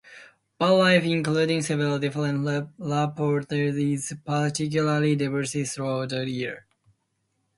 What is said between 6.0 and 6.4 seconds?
the